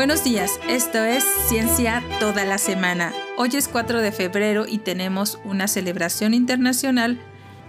Buenos 0.00 0.24
días, 0.24 0.58
esto 0.66 1.04
es 1.04 1.22
Ciencia 1.22 2.02
toda 2.20 2.46
la 2.46 2.56
semana. 2.56 3.12
Hoy 3.36 3.50
es 3.52 3.68
4 3.68 4.00
de 4.00 4.12
febrero 4.12 4.64
y 4.66 4.78
tenemos 4.78 5.38
una 5.44 5.68
celebración 5.68 6.32
internacional 6.32 7.20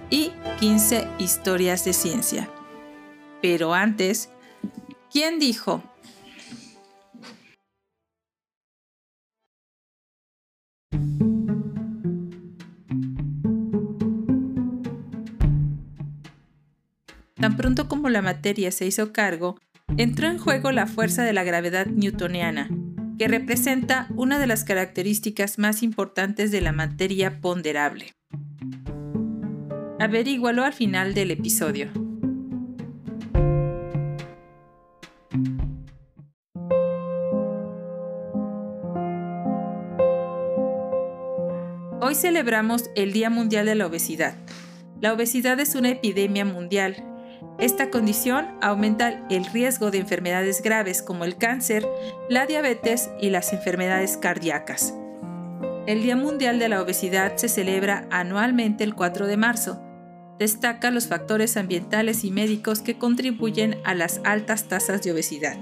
y 0.09 0.31
15 0.62 1.09
historias 1.20 1.84
de 1.84 1.91
ciencia. 1.91 2.49
Pero 3.41 3.73
antes, 3.73 4.30
¿quién 5.12 5.39
dijo? 5.39 5.84
Tan 17.35 17.57
pronto 17.57 17.90
como 17.90 18.07
la 18.07 18.21
materia 18.21 18.71
se 18.71 18.85
hizo 18.85 19.12
cargo, 19.12 19.57
entró 19.98 20.27
en 20.27 20.38
juego 20.38 20.72
la 20.72 20.88
fuerza 20.88 21.23
de 21.23 21.34
la 21.34 21.44
gravedad 21.44 21.86
newtoniana, 21.86 22.70
que 23.18 23.27
representa 23.27 24.08
una 24.16 24.40
de 24.40 24.48
las 24.48 24.63
características 24.63 25.59
más 25.59 25.84
importantes 25.84 26.52
de 26.52 26.62
la 26.62 26.72
materia 26.72 27.41
ponderable. 27.41 28.13
Averígualo 29.99 30.63
al 30.63 30.73
final 30.73 31.13
del 31.13 31.32
episodio. 31.32 31.90
Hoy 42.04 42.16
celebramos 42.16 42.90
el 42.96 43.13
Día 43.13 43.30
Mundial 43.30 43.65
de 43.68 43.76
la 43.76 43.85
Obesidad. 43.85 44.35
La 44.99 45.13
obesidad 45.13 45.60
es 45.60 45.76
una 45.76 45.90
epidemia 45.90 46.46
mundial 46.46 47.10
esta 47.62 47.91
condición 47.91 48.48
aumenta 48.59 49.23
el 49.29 49.45
riesgo 49.45 49.91
de 49.91 49.99
enfermedades 49.99 50.63
graves 50.63 51.04
como 51.04 51.26
el 51.26 51.37
cáncer, 51.37 51.87
la 52.27 52.48
diabetes 52.48 53.12
y 53.21 53.29
las 53.29 53.53
enfermedades 53.53 54.18
cardíacas. 54.18 54.95
El 55.85 56.01
Día 56.01 56.15
Mundial 56.15 56.57
de 56.57 56.70
la 56.70 56.81
Obesidad 56.81 57.37
se 57.37 57.49
celebra 57.49 58.07
anualmente 58.09 58.84
el 58.84 58.95
4 58.95 59.27
de 59.27 59.37
marzo. 59.37 59.79
Destaca 60.40 60.90
los 60.90 61.05
factores 61.05 61.55
ambientales 61.55 62.23
y 62.23 62.31
médicos 62.31 62.81
que 62.81 62.98
contribuyen 62.98 63.77
a 63.84 63.93
las 63.93 64.22
altas 64.23 64.63
tasas 64.63 65.03
de 65.03 65.12
obesidad. 65.12 65.57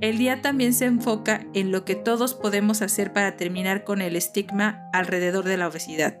El 0.00 0.16
día 0.16 0.40
también 0.40 0.72
se 0.72 0.86
enfoca 0.86 1.44
en 1.52 1.72
lo 1.72 1.84
que 1.84 1.94
todos 1.94 2.32
podemos 2.32 2.80
hacer 2.80 3.12
para 3.12 3.36
terminar 3.36 3.84
con 3.84 4.00
el 4.00 4.16
estigma 4.16 4.88
alrededor 4.94 5.44
de 5.44 5.58
la 5.58 5.68
obesidad. 5.68 6.18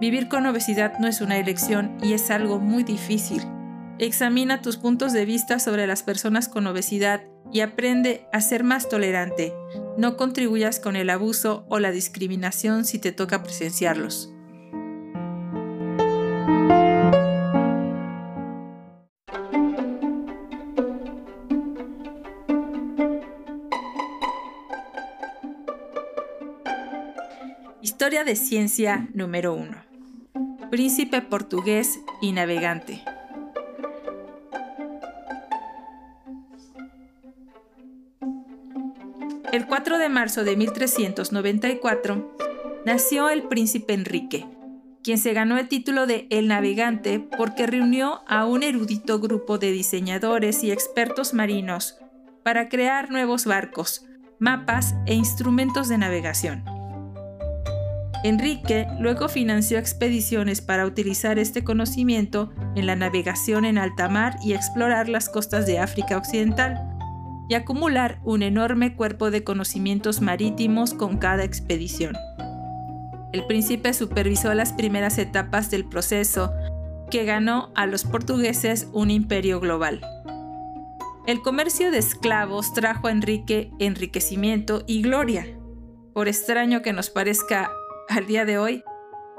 Vivir 0.00 0.26
con 0.26 0.46
obesidad 0.46 0.98
no 0.98 1.06
es 1.06 1.20
una 1.20 1.38
elección 1.38 1.96
y 2.02 2.12
es 2.12 2.32
algo 2.32 2.58
muy 2.58 2.82
difícil. 2.82 3.40
Examina 3.98 4.60
tus 4.60 4.76
puntos 4.76 5.14
de 5.14 5.24
vista 5.24 5.58
sobre 5.58 5.86
las 5.86 6.02
personas 6.02 6.48
con 6.48 6.66
obesidad 6.66 7.22
y 7.50 7.60
aprende 7.60 8.26
a 8.30 8.42
ser 8.42 8.62
más 8.62 8.90
tolerante. 8.90 9.54
No 9.96 10.18
contribuyas 10.18 10.80
con 10.80 10.96
el 10.96 11.08
abuso 11.08 11.64
o 11.70 11.78
la 11.78 11.92
discriminación 11.92 12.84
si 12.84 12.98
te 12.98 13.12
toca 13.12 13.42
presenciarlos. 13.42 14.30
Historia 27.80 28.24
de 28.24 28.36
ciencia 28.36 29.08
número 29.14 29.54
1. 29.54 29.74
Príncipe 30.70 31.22
portugués 31.22 31.98
y 32.20 32.32
navegante. 32.32 33.02
El 39.56 39.66
4 39.66 39.96
de 39.96 40.10
marzo 40.10 40.44
de 40.44 40.54
1394 40.54 42.36
nació 42.84 43.30
el 43.30 43.44
príncipe 43.44 43.94
Enrique, 43.94 44.44
quien 45.02 45.16
se 45.16 45.32
ganó 45.32 45.56
el 45.56 45.66
título 45.66 46.06
de 46.06 46.26
El 46.28 46.48
Navegante 46.48 47.20
porque 47.20 47.66
reunió 47.66 48.20
a 48.28 48.44
un 48.44 48.62
erudito 48.62 49.18
grupo 49.18 49.56
de 49.56 49.72
diseñadores 49.72 50.62
y 50.62 50.72
expertos 50.72 51.32
marinos 51.32 51.96
para 52.44 52.68
crear 52.68 53.10
nuevos 53.10 53.46
barcos, 53.46 54.04
mapas 54.38 54.94
e 55.06 55.14
instrumentos 55.14 55.88
de 55.88 55.96
navegación. 55.96 56.62
Enrique 58.24 58.86
luego 59.00 59.30
financió 59.30 59.78
expediciones 59.78 60.60
para 60.60 60.84
utilizar 60.84 61.38
este 61.38 61.64
conocimiento 61.64 62.52
en 62.74 62.86
la 62.86 62.94
navegación 62.94 63.64
en 63.64 63.78
alta 63.78 64.10
mar 64.10 64.36
y 64.44 64.52
explorar 64.52 65.08
las 65.08 65.30
costas 65.30 65.64
de 65.64 65.78
África 65.78 66.18
Occidental 66.18 66.95
y 67.48 67.54
acumular 67.54 68.20
un 68.24 68.42
enorme 68.42 68.94
cuerpo 68.96 69.30
de 69.30 69.44
conocimientos 69.44 70.20
marítimos 70.20 70.94
con 70.94 71.18
cada 71.18 71.44
expedición. 71.44 72.16
El 73.32 73.46
príncipe 73.46 73.92
supervisó 73.92 74.54
las 74.54 74.72
primeras 74.72 75.18
etapas 75.18 75.70
del 75.70 75.84
proceso 75.84 76.52
que 77.10 77.24
ganó 77.24 77.70
a 77.74 77.86
los 77.86 78.04
portugueses 78.04 78.88
un 78.92 79.10
imperio 79.10 79.60
global. 79.60 80.00
El 81.26 81.42
comercio 81.42 81.90
de 81.90 81.98
esclavos 81.98 82.72
trajo 82.72 83.08
a 83.08 83.10
Enrique 83.10 83.70
enriquecimiento 83.78 84.84
y 84.86 85.02
gloria. 85.02 85.46
Por 86.14 86.28
extraño 86.28 86.82
que 86.82 86.92
nos 86.92 87.10
parezca 87.10 87.70
al 88.08 88.26
día 88.26 88.44
de 88.44 88.58
hoy, 88.58 88.84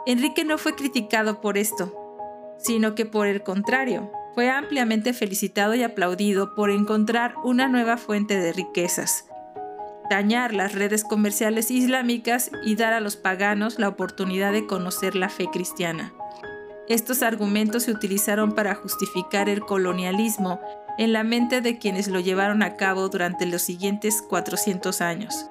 Enrique 0.05 0.45
no 0.45 0.57
fue 0.57 0.75
criticado 0.75 1.41
por 1.41 1.57
esto, 1.57 1.93
sino 2.57 2.93
que 2.93 3.05
por 3.05 3.27
el 3.27 3.41
contrario, 3.43 4.11
fue 4.37 4.51
ampliamente 4.51 5.13
felicitado 5.13 5.73
y 5.73 5.81
aplaudido 5.81 6.53
por 6.53 6.69
encontrar 6.69 7.33
una 7.43 7.67
nueva 7.67 7.97
fuente 7.97 8.39
de 8.39 8.53
riquezas, 8.53 9.25
dañar 10.11 10.53
las 10.53 10.75
redes 10.75 11.03
comerciales 11.03 11.71
islámicas 11.71 12.51
y 12.63 12.75
dar 12.75 12.93
a 12.93 12.99
los 12.99 13.15
paganos 13.15 13.79
la 13.79 13.87
oportunidad 13.87 14.51
de 14.51 14.67
conocer 14.67 15.15
la 15.15 15.29
fe 15.29 15.47
cristiana. 15.51 16.13
Estos 16.87 17.23
argumentos 17.23 17.81
se 17.81 17.91
utilizaron 17.91 18.53
para 18.53 18.75
justificar 18.75 19.49
el 19.49 19.61
colonialismo 19.61 20.59
en 20.99 21.13
la 21.13 21.23
mente 21.23 21.61
de 21.61 21.79
quienes 21.79 22.07
lo 22.07 22.19
llevaron 22.19 22.61
a 22.61 22.75
cabo 22.75 23.09
durante 23.09 23.47
los 23.47 23.63
siguientes 23.63 24.21
400 24.21 25.01
años. 25.01 25.49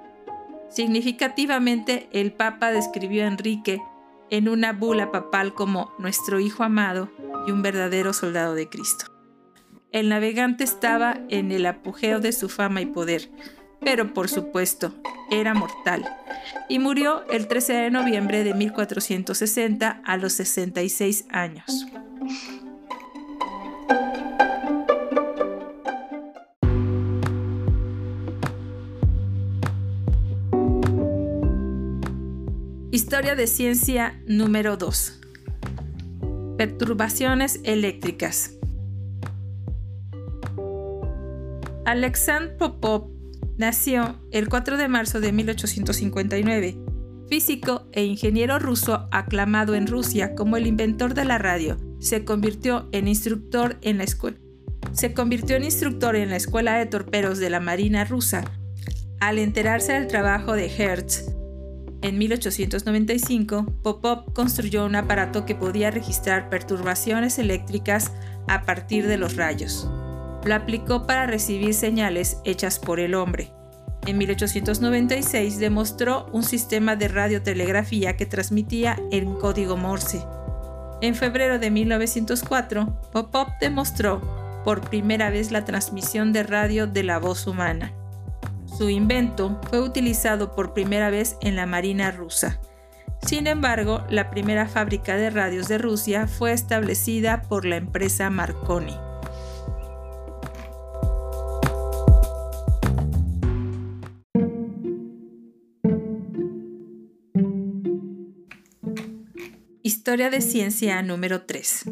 Significativamente, 0.69 2.09
el 2.13 2.33
Papa 2.33 2.71
describió 2.71 3.25
a 3.25 3.27
Enrique 3.27 3.83
en 4.31 4.49
una 4.49 4.73
bula 4.73 5.11
papal 5.11 5.55
como 5.55 5.93
nuestro 5.99 6.41
Hijo 6.41 6.65
amado 6.65 7.11
y 7.47 7.51
un 7.51 7.63
verdadero 7.63 8.13
soldado 8.13 8.55
de 8.55 8.69
Cristo. 8.69 9.07
El 9.93 10.09
navegante 10.09 10.65
estaba 10.65 11.19
en 11.29 11.53
el 11.53 11.65
apogeo 11.67 12.21
de 12.21 12.33
su 12.33 12.49
fama 12.49 12.81
y 12.81 12.87
poder, 12.87 13.31
pero 13.81 14.13
por 14.13 14.29
supuesto 14.29 14.95
era 15.31 15.55
mortal, 15.55 16.05
y 16.69 16.79
murió 16.79 17.25
el 17.31 17.49
13 17.49 17.73
de 17.73 17.91
noviembre 17.91 18.45
de 18.45 18.55
1460 18.55 20.03
a 20.05 20.17
los 20.17 20.33
66 20.35 21.27
años. 21.31 21.87
Historia 32.93 33.35
de 33.35 33.49
ciencia 33.49 34.23
número 34.29 34.77
2. 34.77 35.21
Perturbaciones 36.57 37.59
eléctricas. 37.65 38.53
Alexandr 41.85 42.57
Popov 42.57 43.11
nació 43.59 44.21
el 44.31 44.49
4 44.49 44.77
de 44.77 44.87
marzo 44.87 45.21
de 45.21 45.33
1859, 45.33 46.79
físico 47.29 47.89
e 47.91 48.05
ingeniero 48.05 48.61
ruso 48.61 49.09
aclamado 49.11 49.75
en 49.75 49.89
Rusia 49.89 50.37
como 50.37 50.57
el 50.57 50.69
inventor 50.69 51.15
de 51.15 51.25
la 51.25 51.39
radio. 51.39 51.77
Se 51.99 52.25
convirtió 52.25 52.89
en 52.93 53.09
instructor 53.09 53.79
en 53.83 53.99
la 53.99 54.05
escuela. 54.05 54.39
Se 54.93 55.13
convirtió 55.13 55.57
en 55.57 55.65
instructor 55.65 56.15
en 56.15 56.31
la 56.31 56.37
escuela 56.37 56.79
de 56.79 56.87
torpedos 56.87 57.39
de 57.39 57.51
la 57.51 57.59
Marina 57.59 58.05
rusa 58.05 58.45
al 59.19 59.41
enterarse 59.41 59.93
del 59.93 60.07
trabajo 60.07 60.53
de 60.53 60.67
Hertz 60.69 61.36
en 62.07 62.19
1895, 62.19 63.67
Popov 63.83 64.33
construyó 64.33 64.87
un 64.87 64.95
aparato 64.95 65.45
que 65.45 65.57
podía 65.57 65.91
registrar 65.91 66.49
perturbaciones 66.49 67.41
eléctricas 67.41 68.13
a 68.47 68.63
partir 68.63 69.09
de 69.09 69.17
los 69.17 69.35
rayos. 69.35 69.91
Lo 70.45 70.55
aplicó 70.55 71.05
para 71.05 71.27
recibir 71.27 71.75
señales 71.75 72.39
hechas 72.45 72.79
por 72.79 73.01
el 73.01 73.17
hombre. 73.17 73.53
En 74.07 74.19
1896 74.19 75.59
demostró 75.59 76.29
un 76.33 76.45
sistema 76.45 76.95
de 76.95 77.09
radiotelegrafía 77.09 78.17
que 78.17 78.25
transmitía 78.25 78.97
en 79.11 79.35
código 79.35 79.77
Morse. 79.77 80.23
En 81.03 81.17
febrero 81.17 81.59
de 81.59 81.73
1904, 81.73 83.01
Popov 83.13 83.49
demostró 83.61 84.63
por 84.65 84.89
primera 84.89 85.31
vez 85.31 85.51
la 85.51 85.65
transmisión 85.65 86.33
de 86.33 86.45
radio 86.45 86.87
de 86.87 87.03
la 87.03 87.19
voz 87.19 87.49
humana. 87.49 87.93
Su 88.77 88.91
invento 88.91 89.59
fue 89.71 89.81
utilizado 89.81 90.55
por 90.55 90.75
primera 90.75 91.09
vez 91.09 91.39
en 91.41 91.57
la 91.57 91.65
Marina 91.65 92.11
rusa. 92.11 92.61
Sin 93.27 93.47
embargo, 93.47 94.05
la 94.11 94.29
primera 94.29 94.69
fábrica 94.69 95.17
de 95.17 95.31
radios 95.31 95.67
de 95.69 95.79
Rusia 95.79 96.27
fue 96.27 96.53
establecida 96.53 97.41
por 97.49 97.65
la 97.65 97.77
empresa 97.77 98.29
Marconi. 98.29 98.95
Historia 109.83 110.29
de 110.29 110.43
ciencia 110.43 111.01
número 111.01 111.47
3. 111.47 111.85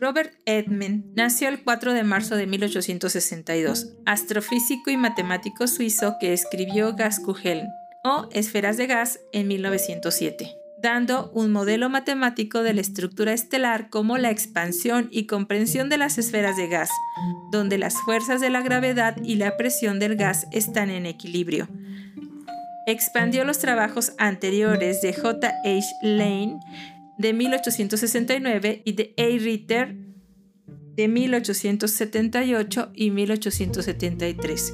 Robert 0.00 0.32
Edmund 0.46 1.04
nació 1.16 1.48
el 1.48 1.62
4 1.62 1.92
de 1.92 2.04
marzo 2.04 2.36
de 2.36 2.46
1862, 2.46 3.94
astrofísico 4.06 4.90
y 4.90 4.96
matemático 4.96 5.66
suizo 5.66 6.16
que 6.20 6.32
escribió 6.32 6.94
Gaskugel 6.94 7.66
o 8.04 8.28
Esferas 8.30 8.76
de 8.76 8.86
gas 8.86 9.18
en 9.32 9.48
1907, 9.48 10.54
dando 10.80 11.32
un 11.32 11.50
modelo 11.50 11.88
matemático 11.88 12.62
de 12.62 12.74
la 12.74 12.80
estructura 12.80 13.32
estelar 13.32 13.90
como 13.90 14.18
la 14.18 14.30
expansión 14.30 15.08
y 15.10 15.26
comprensión 15.26 15.88
de 15.88 15.98
las 15.98 16.16
esferas 16.16 16.56
de 16.56 16.68
gas, 16.68 16.90
donde 17.50 17.76
las 17.76 17.94
fuerzas 18.02 18.40
de 18.40 18.50
la 18.50 18.62
gravedad 18.62 19.16
y 19.24 19.34
la 19.34 19.56
presión 19.56 19.98
del 19.98 20.14
gas 20.14 20.46
están 20.52 20.90
en 20.90 21.06
equilibrio 21.06 21.68
expandió 22.90 23.44
los 23.44 23.58
trabajos 23.58 24.12
anteriores 24.16 25.02
de 25.02 25.12
J. 25.12 25.46
H. 25.62 25.86
Lane 26.00 26.58
de 27.18 27.32
1869 27.32 28.82
y 28.84 28.92
de 28.92 29.14
A. 29.18 29.42
Ritter 29.42 29.96
de 30.94 31.08
1878 31.08 32.90
y 32.94 33.10
1873, 33.10 34.72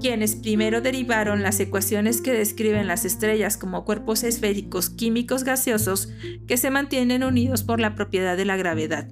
quienes 0.00 0.36
primero 0.36 0.80
derivaron 0.80 1.42
las 1.42 1.60
ecuaciones 1.60 2.20
que 2.20 2.32
describen 2.32 2.86
las 2.86 3.04
estrellas 3.04 3.56
como 3.56 3.84
cuerpos 3.84 4.24
esféricos 4.24 4.90
químicos 4.90 5.44
gaseosos 5.44 6.08
que 6.46 6.56
se 6.56 6.70
mantienen 6.70 7.22
unidos 7.22 7.62
por 7.62 7.80
la 7.80 7.94
propiedad 7.94 8.36
de 8.36 8.44
la 8.44 8.56
gravedad 8.56 9.08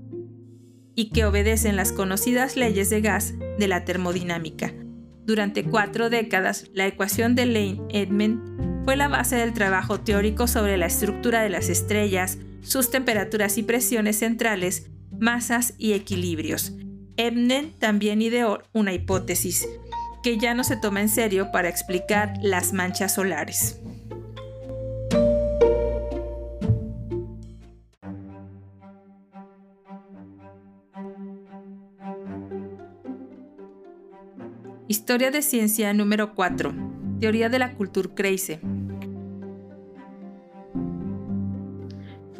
y 0.94 1.10
que 1.10 1.24
obedecen 1.24 1.76
las 1.76 1.92
conocidas 1.92 2.56
leyes 2.56 2.90
de 2.90 3.00
gas 3.00 3.34
de 3.58 3.68
la 3.68 3.84
termodinámica. 3.84 4.72
Durante 5.24 5.64
cuatro 5.64 6.10
décadas, 6.10 6.68
la 6.74 6.86
ecuación 6.86 7.34
de 7.34 7.46
Lane-Edmond 7.46 8.84
fue 8.84 8.96
la 8.96 9.08
base 9.08 9.36
del 9.36 9.52
trabajo 9.52 10.00
teórico 10.00 10.48
sobre 10.48 10.76
la 10.76 10.86
estructura 10.86 11.42
de 11.42 11.48
las 11.48 11.68
estrellas, 11.68 12.38
sus 12.62 12.90
temperaturas 12.90 13.58
y 13.58 13.62
presiones 13.62 14.18
centrales, 14.18 14.86
masas 15.18 15.74
y 15.78 15.92
equilibrios. 15.92 16.72
Edmond 17.16 17.78
también 17.78 18.22
ideó 18.22 18.62
una 18.72 18.92
hipótesis 18.92 19.68
que 20.22 20.38
ya 20.38 20.54
no 20.54 20.64
se 20.64 20.76
toma 20.76 21.00
en 21.00 21.08
serio 21.08 21.50
para 21.52 21.68
explicar 21.68 22.34
las 22.40 22.72
manchas 22.72 23.14
solares. 23.14 23.78
Historia 34.88 35.30
de 35.30 35.42
ciencia 35.42 35.92
número 35.94 36.34
4. 36.34 36.74
Teoría 37.18 37.48
de 37.48 37.58
la 37.58 37.72
Kulturkreise. 37.72 38.60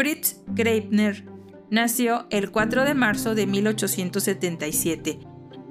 Fritz 0.03 0.41
Greipner 0.49 1.25
nació 1.71 2.27
el 2.31 2.51
4 2.51 2.83
de 2.83 2.93
marzo 2.93 3.37
de 3.37 3.47
1877, 3.47 5.21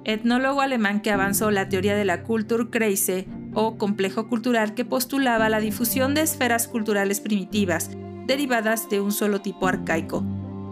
etnólogo 0.05 0.61
alemán 0.61 1.01
que 1.01 1.11
avanzó 1.11 1.51
la 1.51 1.67
teoría 1.67 1.97
de 1.97 2.05
la 2.05 2.23
Kulturkreise 2.23 3.27
o 3.53 3.77
complejo 3.77 4.29
cultural 4.29 4.73
que 4.73 4.85
postulaba 4.85 5.49
la 5.49 5.59
difusión 5.59 6.13
de 6.13 6.21
esferas 6.21 6.69
culturales 6.69 7.19
primitivas 7.19 7.89
derivadas 8.25 8.89
de 8.89 9.01
un 9.01 9.11
solo 9.11 9.41
tipo 9.41 9.67
arcaico. 9.67 10.23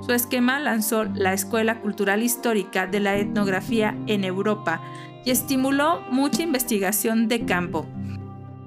Su 0.06 0.14
esquema 0.14 0.62
lanzó 0.62 1.04
la 1.04 1.34
Escuela 1.34 1.82
Cultural 1.82 2.24
Histórica 2.24 2.88
de 2.88 3.02
la 3.02 3.18
Etnografía 3.18 3.94
en 4.08 4.24
Europa, 4.24 4.82
y 5.26 5.32
estimuló 5.32 6.00
mucha 6.10 6.44
investigación 6.44 7.28
de 7.28 7.44
campo. 7.44 7.86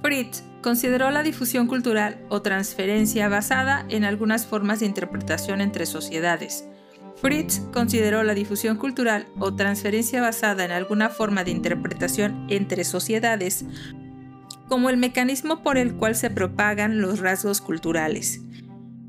Fritz 0.02 0.43
consideró 0.62 1.10
la 1.12 1.22
difusión 1.22 1.69
cultural 1.69 2.19
o 2.28 2.43
transferencia 2.43 3.28
basada 3.28 3.87
en 3.88 4.04
algunas 4.04 4.46
formas 4.46 4.81
de 4.81 4.87
interpretación 4.87 5.60
entre 5.60 5.87
sociedades. 5.87 6.66
Fritz 7.16 7.60
consideró 7.72 8.25
la 8.25 8.34
difusión 8.34 8.78
cultural 8.78 9.28
o 9.38 9.54
transferencia 9.54 10.20
basada 10.20 10.64
en 10.64 10.72
alguna 10.72 11.08
forma 11.08 11.44
de 11.44 11.52
interpretación 11.52 12.46
entre 12.50 12.82
sociedades 12.82 13.64
como 14.69 14.90
el 14.90 14.96
mecanismo 14.96 15.62
por 15.62 15.76
el 15.76 15.94
cual 15.94 16.16
se 16.16 16.31
propagan 16.31 17.00
los 17.00 17.20
rasgos 17.20 17.60
culturales. 17.60 18.40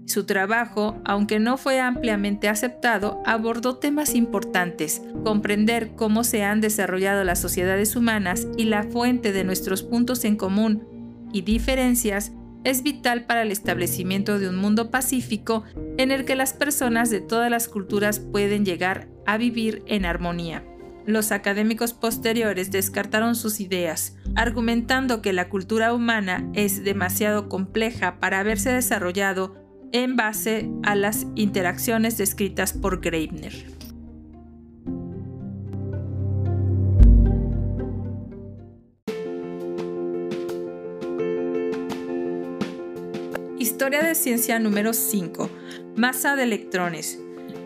Su 0.06 0.26
trabajo, 0.26 1.02
aunque 1.06 1.40
no 1.40 1.58
fue 1.58 1.80
ampliamente 1.80 2.50
aceptado, 2.50 3.22
abordó 3.26 3.78
temas 3.78 4.16
importantes, 4.16 5.02
comprender 5.24 5.96
cómo 5.96 6.24
se 6.24 6.44
han 6.44 6.62
desarrollado 6.62 7.24
las 7.24 7.40
sociedades 7.40 7.96
humanas 7.96 8.48
y 8.58 8.66
la 8.66 8.84
fuente 8.84 9.32
de 9.32 9.44
nuestros 9.44 9.82
puntos 9.82 10.26
en 10.26 10.36
común 10.36 11.30
y 11.32 11.42
diferencias 11.42 12.34
es 12.64 12.84
vital 12.84 13.26
para 13.26 13.42
el 13.42 13.52
establecimiento 13.52 14.40
de 14.40 14.50
un 14.50 14.56
mundo 14.56 14.90
pacífico 14.92 15.64
en 15.98 16.12
el 16.12 16.26
que 16.26 16.36
las 16.36 16.54
personas 16.54 17.10
de 17.10 17.22
todas 17.22 17.50
las 17.50 17.68
culturas 17.68 18.20
pueden 18.20 18.66
llegar 18.66 19.08
a 19.26 19.38
vivir 19.38 19.84
en 19.88 20.06
armonía. 20.06 20.64
Los 21.06 21.34
académicos 21.34 21.94
posteriores 21.94 22.72
descartaron 22.72 23.36
sus 23.36 23.60
ideas, 23.60 24.16
argumentando 24.36 25.22
que 25.22 25.34
la 25.34 25.50
cultura 25.50 25.94
humana 25.94 26.50
es 26.54 26.84
demasiado 26.86 27.50
compleja 27.50 28.20
para 28.22 28.40
haberse 28.40 28.72
desarrollado 28.72 29.63
en 29.94 30.16
base 30.16 30.70
a 30.82 30.96
las 30.96 31.28
interacciones 31.36 32.18
descritas 32.18 32.74
por 32.74 33.00
Greibner. 33.00 33.54
Historia 43.60 44.02
de 44.02 44.16
ciencia 44.16 44.60
número 44.60 44.94
5. 44.94 45.50
Masa 45.96 46.36
de 46.36 46.44
electrones. 46.44 47.20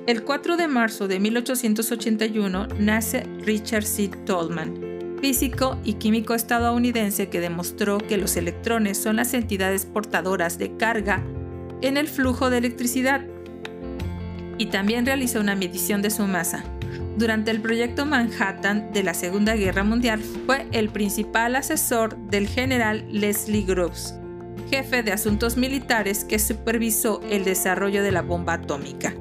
El 0.05 0.23
4 0.23 0.57
de 0.57 0.67
marzo 0.67 1.07
de 1.07 1.19
1881 1.19 2.67
nace 2.79 3.23
Richard 3.39 3.83
C. 3.85 4.09
Tolman, 4.25 5.17
físico 5.21 5.77
y 5.83 5.93
químico 5.93 6.33
estadounidense 6.33 7.29
que 7.29 7.39
demostró 7.39 7.99
que 7.99 8.17
los 8.17 8.35
electrones 8.35 8.97
son 8.97 9.15
las 9.15 9.33
entidades 9.33 9.85
portadoras 9.85 10.57
de 10.57 10.75
carga 10.75 11.23
en 11.81 11.97
el 11.97 12.07
flujo 12.07 12.49
de 12.49 12.57
electricidad 12.57 13.25
y 14.57 14.67
también 14.67 15.05
realizó 15.05 15.39
una 15.39 15.55
medición 15.55 16.01
de 16.01 16.09
su 16.09 16.23
masa. 16.23 16.63
Durante 17.17 17.51
el 17.51 17.61
proyecto 17.61 18.05
Manhattan 18.05 18.91
de 18.93 19.03
la 19.03 19.13
Segunda 19.13 19.55
Guerra 19.55 19.83
Mundial 19.83 20.21
fue 20.21 20.67
el 20.71 20.89
principal 20.89 21.55
asesor 21.55 22.15
del 22.15 22.47
general 22.47 23.05
Leslie 23.11 23.63
Groves, 23.63 24.15
jefe 24.69 25.01
de 25.01 25.11
asuntos 25.11 25.57
militares 25.57 26.25
que 26.25 26.39
supervisó 26.39 27.21
el 27.29 27.43
desarrollo 27.43 28.03
de 28.03 28.11
la 28.11 28.21
bomba 28.21 28.53
atómica. 28.53 29.15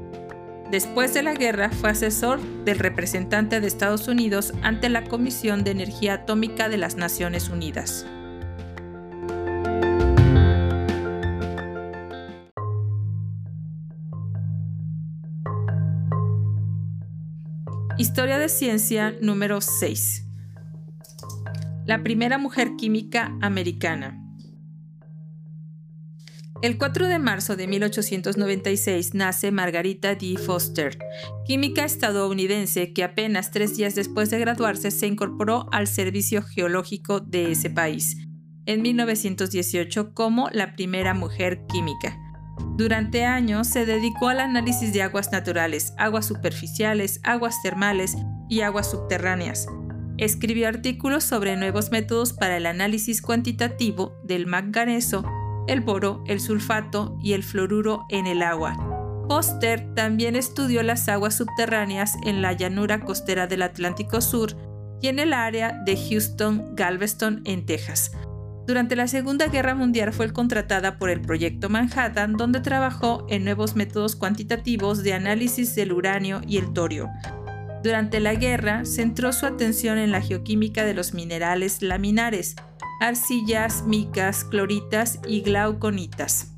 Después 0.70 1.14
de 1.14 1.22
la 1.22 1.34
guerra 1.34 1.70
fue 1.70 1.90
asesor 1.90 2.40
del 2.64 2.80
representante 2.80 3.60
de 3.60 3.66
Estados 3.66 4.08
Unidos 4.08 4.52
ante 4.62 4.88
la 4.88 5.04
Comisión 5.04 5.62
de 5.62 5.70
Energía 5.70 6.14
Atómica 6.14 6.68
de 6.68 6.76
las 6.76 6.96
Naciones 6.96 7.48
Unidas. 7.48 8.04
Historia 18.16 18.38
de 18.38 18.48
ciencia 18.48 19.14
número 19.20 19.60
6. 19.60 20.24
La 21.84 22.02
primera 22.02 22.38
mujer 22.38 22.70
química 22.78 23.36
americana. 23.42 24.18
El 26.62 26.78
4 26.78 27.08
de 27.08 27.18
marzo 27.18 27.56
de 27.56 27.66
1896 27.66 29.12
nace 29.12 29.50
Margarita 29.52 30.14
D. 30.14 30.38
Foster, 30.38 30.96
química 31.44 31.84
estadounidense 31.84 32.94
que 32.94 33.04
apenas 33.04 33.50
tres 33.50 33.76
días 33.76 33.94
después 33.94 34.30
de 34.30 34.38
graduarse 34.38 34.90
se 34.90 35.06
incorporó 35.06 35.68
al 35.70 35.86
Servicio 35.86 36.40
Geológico 36.40 37.20
de 37.20 37.52
ese 37.52 37.68
país, 37.68 38.16
en 38.64 38.80
1918 38.80 40.14
como 40.14 40.48
la 40.52 40.74
primera 40.74 41.12
mujer 41.12 41.66
química. 41.68 42.25
Durante 42.76 43.24
años 43.24 43.68
se 43.68 43.86
dedicó 43.86 44.28
al 44.28 44.40
análisis 44.40 44.92
de 44.92 45.02
aguas 45.02 45.32
naturales, 45.32 45.94
aguas 45.96 46.26
superficiales, 46.26 47.20
aguas 47.22 47.62
termales 47.62 48.16
y 48.48 48.60
aguas 48.60 48.90
subterráneas. 48.90 49.66
Escribió 50.18 50.68
artículos 50.68 51.24
sobre 51.24 51.56
nuevos 51.56 51.90
métodos 51.90 52.32
para 52.32 52.56
el 52.56 52.66
análisis 52.66 53.22
cuantitativo 53.22 54.18
del 54.24 54.46
manganeso, 54.46 55.24
el 55.68 55.80
boro, 55.80 56.22
el 56.26 56.40
sulfato 56.40 57.18
y 57.22 57.32
el 57.32 57.42
fluoruro 57.42 58.06
en 58.08 58.26
el 58.26 58.42
agua. 58.42 58.76
Foster 59.28 59.94
también 59.94 60.36
estudió 60.36 60.82
las 60.82 61.08
aguas 61.08 61.36
subterráneas 61.36 62.14
en 62.24 62.42
la 62.42 62.52
llanura 62.52 63.00
costera 63.00 63.46
del 63.46 63.62
Atlántico 63.62 64.20
Sur 64.20 64.56
y 65.02 65.08
en 65.08 65.18
el 65.18 65.32
área 65.32 65.72
de 65.84 65.96
Houston-Galveston 65.96 67.42
en 67.44 67.66
Texas, 67.66 68.12
durante 68.66 68.96
la 68.96 69.06
Segunda 69.06 69.46
Guerra 69.46 69.74
Mundial 69.74 70.12
fue 70.12 70.32
contratada 70.32 70.98
por 70.98 71.08
el 71.10 71.20
Proyecto 71.20 71.68
Manhattan, 71.68 72.32
donde 72.32 72.60
trabajó 72.60 73.24
en 73.28 73.44
nuevos 73.44 73.76
métodos 73.76 74.16
cuantitativos 74.16 75.02
de 75.04 75.12
análisis 75.12 75.74
del 75.74 75.92
uranio 75.92 76.40
y 76.46 76.56
el 76.56 76.72
torio. 76.72 77.08
Durante 77.84 78.18
la 78.18 78.34
guerra, 78.34 78.84
centró 78.84 79.32
su 79.32 79.46
atención 79.46 79.98
en 79.98 80.10
la 80.10 80.20
geoquímica 80.20 80.84
de 80.84 80.94
los 80.94 81.14
minerales 81.14 81.82
laminares, 81.82 82.56
arcillas, 83.00 83.84
micas, 83.84 84.44
cloritas 84.44 85.20
y 85.28 85.42
glauconitas. 85.42 86.52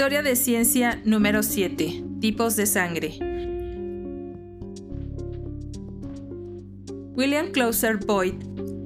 Historia 0.00 0.22
de 0.22 0.34
ciencia 0.34 1.02
número 1.04 1.42
7. 1.42 2.04
Tipos 2.22 2.56
de 2.56 2.64
sangre. 2.64 3.18
William 7.14 7.52
Closer 7.52 7.98
Boyd 7.98 8.32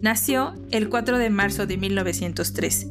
nació 0.02 0.54
el 0.73 0.88
4 0.88 1.18
de 1.18 1.30
marzo 1.30 1.66
de 1.66 1.76
1903, 1.76 2.88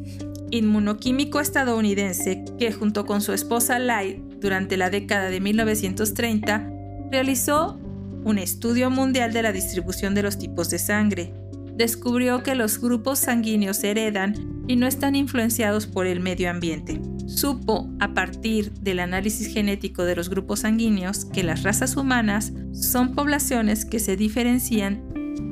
inmunoquímico 0.52 1.42
estadounidense 1.42 2.46
que 2.58 2.72
junto 2.72 3.06
con 3.06 3.20
su 3.20 3.34
esposa 3.34 3.78
Light 3.78 4.20
durante 4.40 4.78
la 4.78 4.90
década 4.90 5.30
de 5.30 5.42
1930 5.42 6.72
realizó 7.12 7.78
un 8.24 8.38
estudio 8.38 8.90
mundial 8.90 9.34
de 9.34 9.44
la 9.44 9.52
distribución 9.52 10.16
de 10.16 10.24
los 10.24 10.38
tipos 10.38 10.70
de 10.70 10.80
sangre. 10.80 11.34
Descubrió 11.76 12.42
que 12.42 12.56
los 12.56 12.80
grupos 12.80 13.20
sanguíneos 13.20 13.84
heredan 13.84 14.64
y 14.70 14.78
no 14.78 14.88
están 14.88 15.18
influenciados 15.18 15.88
por 15.88 16.08
el 16.08 16.22
medio 16.22 16.50
ambiente. 16.50 17.02
Supo, 17.36 17.90
a 18.00 18.14
partir 18.14 18.72
del 18.74 19.00
análisis 19.00 19.52
genético 19.52 20.06
de 20.06 20.16
los 20.16 20.30
grupos 20.30 20.60
sanguíneos, 20.62 21.26
que 21.26 21.44
las 21.44 21.64
razas 21.64 21.98
humanas 21.98 22.54
son 22.74 23.16
poblaciones 23.16 23.86
que 23.86 24.00
se 24.00 24.16
diferencian 24.16 25.02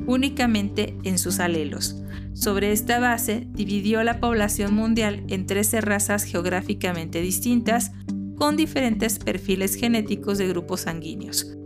únicamente 0.05 0.95
en 1.03 1.17
sus 1.17 1.39
alelos. 1.39 2.03
Sobre 2.33 2.71
esta 2.71 2.99
base, 2.99 3.47
dividió 3.53 4.03
la 4.03 4.19
población 4.19 4.75
mundial 4.75 5.23
en 5.27 5.47
13 5.47 5.81
razas 5.81 6.23
geográficamente 6.23 7.19
distintas, 7.19 7.91
con 8.35 8.55
diferentes 8.55 9.19
perfiles 9.19 9.75
genéticos 9.75 10.37
de 10.37 10.47
grupos 10.47 10.81
sanguíneos. 10.81 11.57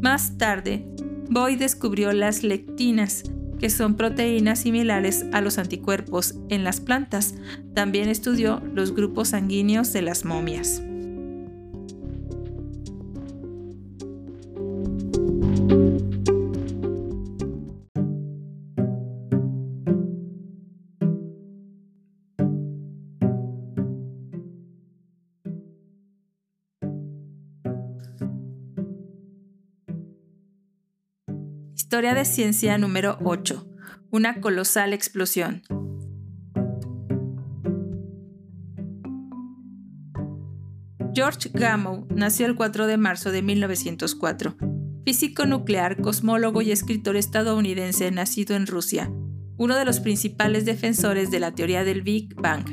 Más 0.00 0.38
tarde, 0.38 0.86
Boyd 1.30 1.58
descubrió 1.58 2.12
las 2.12 2.42
lectinas, 2.42 3.22
que 3.62 3.70
son 3.70 3.94
proteínas 3.94 4.58
similares 4.58 5.24
a 5.32 5.40
los 5.40 5.56
anticuerpos 5.56 6.34
en 6.48 6.64
las 6.64 6.80
plantas. 6.80 7.36
También 7.74 8.08
estudió 8.08 8.60
los 8.74 8.92
grupos 8.92 9.28
sanguíneos 9.28 9.92
de 9.92 10.02
las 10.02 10.24
momias. 10.24 10.82
Historia 31.92 32.14
de 32.14 32.24
ciencia 32.24 32.78
número 32.78 33.18
8. 33.22 33.68
Una 34.10 34.40
colosal 34.40 34.94
explosión. 34.94 35.60
George 41.12 41.50
Gamow 41.52 42.06
nació 42.08 42.46
el 42.46 42.54
4 42.54 42.86
de 42.86 42.96
marzo 42.96 43.30
de 43.30 43.42
1904. 43.42 44.56
Físico 45.04 45.44
nuclear, 45.44 46.00
cosmólogo 46.00 46.62
y 46.62 46.70
escritor 46.70 47.16
estadounidense 47.16 48.10
nacido 48.10 48.56
en 48.56 48.66
Rusia, 48.66 49.12
uno 49.58 49.76
de 49.76 49.84
los 49.84 50.00
principales 50.00 50.64
defensores 50.64 51.30
de 51.30 51.40
la 51.40 51.54
teoría 51.54 51.84
del 51.84 52.00
Big 52.00 52.34
Bang, 52.36 52.64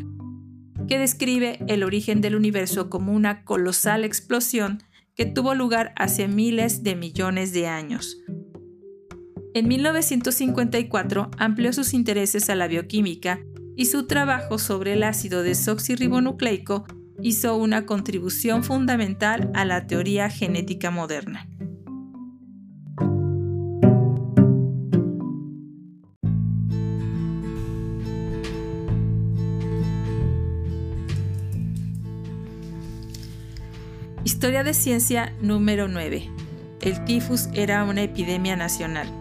que 0.88 0.98
describe 0.98 1.60
el 1.68 1.84
origen 1.84 2.22
del 2.22 2.38
universo 2.38 2.90
como 2.90 3.12
una 3.12 3.44
colosal 3.44 4.06
explosión 4.06 4.82
que 5.14 5.26
tuvo 5.26 5.56
lugar 5.56 5.92
hace 5.98 6.30
miles 6.30 6.84
de 6.84 6.96
millones 6.96 7.52
de 7.52 7.68
años. 7.68 8.16
En 9.56 9.68
1954 9.68 11.32
amplió 11.38 11.74
sus 11.74 11.96
intereses 11.96 12.52
a 12.52 12.56
la 12.56 12.68
bioquímica 12.68 13.40
y 13.76 13.86
su 13.86 14.06
trabajo 14.06 14.60
sobre 14.60 14.94
el 14.94 15.02
ácido 15.02 15.42
desoxirribonucleico 15.42 16.86
hizo 17.24 17.56
una 17.56 17.88
contribución 17.88 18.64
fundamental 18.64 19.50
a 19.56 19.66
la 19.66 19.88
teoría 19.88 20.30
genética 20.30 20.92
moderna. 20.92 21.48
Historia 34.24 34.64
de 34.64 34.76
ciencia 34.76 35.34
número 35.42 35.88
9. 35.88 36.30
El 36.82 37.04
tifus 37.06 37.50
era 37.54 37.84
una 37.84 38.04
epidemia 38.04 38.56
nacional 38.56 39.19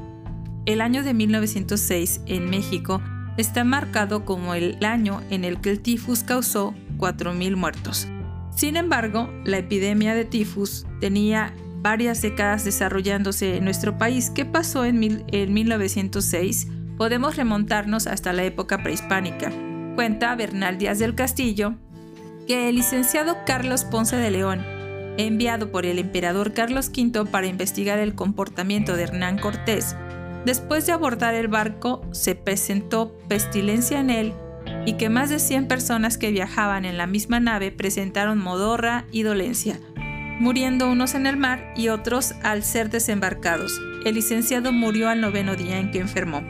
el 0.68 0.82
año 0.82 1.02
de 1.02 1.14
1906 1.14 2.20
en 2.26 2.50
México 2.50 3.00
está 3.38 3.64
marcado 3.64 4.26
como 4.26 4.52
el 4.52 4.84
año 4.84 5.22
en 5.30 5.44
el 5.46 5.62
que 5.62 5.70
el 5.70 5.80
tifus 5.80 6.22
causó 6.22 6.74
4.000 6.98 7.56
muertos. 7.56 8.06
Sin 8.54 8.76
embargo, 8.76 9.32
la 9.44 9.56
epidemia 9.56 10.14
de 10.14 10.26
tifus 10.26 10.84
tenía 11.00 11.54
varias 11.80 12.20
décadas 12.20 12.66
desarrollándose 12.66 13.56
en 13.56 13.64
nuestro 13.64 13.96
país. 13.96 14.28
¿Qué 14.28 14.44
pasó 14.44 14.84
en, 14.84 14.98
1906? 14.98 16.68
Podemos 16.98 17.36
remontarnos 17.36 18.06
hasta 18.06 18.34
la 18.34 18.44
época 18.44 18.82
prehispánica. 18.82 19.50
Cuenta 19.94 20.34
Bernal 20.34 20.76
Díaz 20.76 20.98
del 20.98 21.14
Castillo 21.14 21.76
que 22.46 22.68
el 22.68 22.76
licenciado 22.76 23.38
Carlos 23.46 23.84
Ponce 23.84 24.16
de 24.16 24.30
León, 24.30 24.66
enviado 25.16 25.72
por 25.72 25.86
el 25.86 25.98
emperador 25.98 26.52
Carlos 26.52 26.90
V 26.94 27.24
para 27.24 27.46
investigar 27.46 27.98
el 27.98 28.14
comportamiento 28.14 28.96
de 28.96 29.04
Hernán 29.04 29.38
Cortés, 29.38 29.96
Después 30.44 30.86
de 30.86 30.92
abordar 30.92 31.34
el 31.34 31.48
barco, 31.48 32.02
se 32.12 32.34
presentó 32.34 33.16
pestilencia 33.28 34.00
en 34.00 34.10
él 34.10 34.34
y 34.86 34.94
que 34.94 35.08
más 35.08 35.30
de 35.30 35.38
100 35.38 35.68
personas 35.68 36.18
que 36.18 36.30
viajaban 36.30 36.84
en 36.84 36.96
la 36.96 37.06
misma 37.06 37.40
nave 37.40 37.72
presentaron 37.72 38.38
modorra 38.38 39.06
y 39.10 39.22
dolencia, 39.22 39.78
muriendo 40.40 40.90
unos 40.90 41.14
en 41.14 41.26
el 41.26 41.36
mar 41.36 41.72
y 41.76 41.88
otros 41.88 42.34
al 42.42 42.62
ser 42.62 42.90
desembarcados. 42.90 43.80
El 44.04 44.14
licenciado 44.14 44.72
murió 44.72 45.08
al 45.08 45.20
noveno 45.20 45.56
día 45.56 45.78
en 45.78 45.90
que 45.90 45.98
enfermó. 45.98 46.42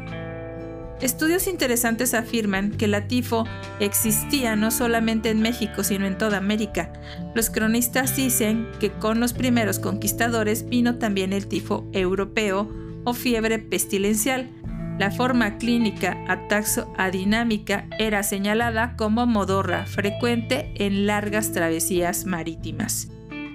Estudios 1.00 1.46
interesantes 1.46 2.12
afirman 2.12 2.72
que 2.72 2.88
la 2.88 3.06
tifo 3.06 3.44
existía 3.78 4.56
no 4.56 4.72
solamente 4.72 5.30
en 5.30 5.40
México, 5.40 5.84
sino 5.84 6.06
en 6.06 6.18
toda 6.18 6.38
América. 6.38 6.92
Los 7.36 7.50
cronistas 7.50 8.16
dicen 8.16 8.68
que 8.80 8.90
con 8.90 9.20
los 9.20 9.32
primeros 9.32 9.78
conquistadores 9.78 10.68
vino 10.68 10.96
también 10.96 11.32
el 11.32 11.46
tifo 11.46 11.86
europeo, 11.92 12.68
o 13.08 13.14
fiebre 13.14 13.58
pestilencial. 13.58 14.50
La 14.98 15.10
forma 15.10 15.56
clínica 15.56 16.22
ataxo 16.28 16.92
adinámica 16.98 17.86
era 17.98 18.22
señalada 18.22 18.96
como 18.96 19.24
modorra, 19.26 19.86
frecuente 19.86 20.72
en 20.74 21.06
largas 21.06 21.52
travesías 21.52 22.26
marítimas. 22.26 23.08